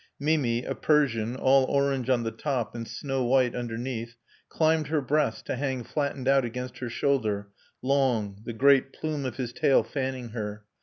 [0.19, 4.15] Mimi, a Persian, all orange on the top and snow white underneath,
[4.49, 7.49] climbed her breast to hang flattened out against her shoulder,
[7.83, 10.65] long, the great plume of his tail fanning her.